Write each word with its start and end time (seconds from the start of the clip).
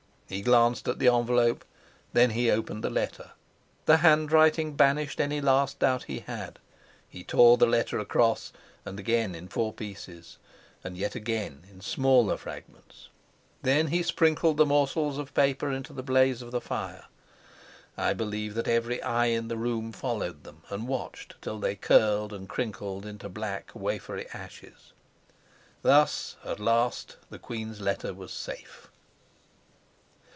He 0.31 0.41
glanced 0.41 0.87
at 0.87 0.99
the 0.99 1.09
envelope, 1.09 1.65
then 2.13 2.29
he 2.29 2.49
opened 2.49 2.85
the 2.85 2.89
letter. 2.89 3.31
The 3.85 3.97
handwriting 3.97 4.77
banished 4.77 5.19
any 5.19 5.41
last 5.41 5.79
doubt 5.79 6.03
he 6.05 6.19
had; 6.21 6.57
he 7.09 7.21
tore 7.25 7.57
the 7.57 7.65
letter 7.65 7.99
across, 7.99 8.53
and 8.85 8.97
again 8.97 9.35
in 9.35 9.49
four 9.49 9.73
pieces, 9.73 10.37
and 10.85 10.95
yet 10.97 11.15
again 11.15 11.65
in 11.69 11.81
smaller 11.81 12.37
fragments. 12.37 13.09
Then 13.63 13.87
he 13.87 14.01
sprinkled 14.01 14.55
the 14.55 14.65
morsels 14.65 15.17
of 15.17 15.33
paper 15.33 15.69
into 15.69 15.91
the 15.91 16.01
blaze 16.01 16.41
of 16.41 16.51
the 16.51 16.61
fire. 16.61 17.07
I 17.97 18.13
believe 18.13 18.53
that 18.53 18.69
every 18.69 19.03
eye 19.03 19.25
in 19.25 19.49
the 19.49 19.57
room 19.57 19.91
followed 19.91 20.45
them 20.45 20.61
and 20.69 20.87
watched 20.87 21.35
till 21.41 21.59
they 21.59 21.75
curled 21.75 22.31
and 22.31 22.47
crinkled 22.47 23.05
into 23.05 23.27
black, 23.27 23.69
wafery 23.75 24.29
ashes. 24.33 24.93
Thus, 25.81 26.37
at 26.45 26.61
last 26.61 27.17
the 27.29 27.37
queen's 27.37 27.81
letter 27.81 28.13
was 28.13 28.31
safe. 28.31 28.87